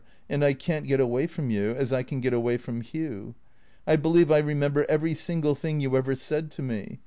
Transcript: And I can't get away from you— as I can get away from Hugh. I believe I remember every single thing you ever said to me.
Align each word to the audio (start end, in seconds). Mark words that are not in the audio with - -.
And 0.27 0.43
I 0.43 0.53
can't 0.55 0.87
get 0.87 0.99
away 0.99 1.27
from 1.27 1.51
you— 1.51 1.73
as 1.77 1.93
I 1.93 2.01
can 2.01 2.21
get 2.21 2.33
away 2.33 2.57
from 2.57 2.81
Hugh. 2.81 3.35
I 3.85 3.97
believe 3.97 4.31
I 4.31 4.39
remember 4.39 4.83
every 4.89 5.13
single 5.13 5.53
thing 5.53 5.79
you 5.79 5.95
ever 5.95 6.15
said 6.15 6.49
to 6.53 6.63
me. 6.63 6.97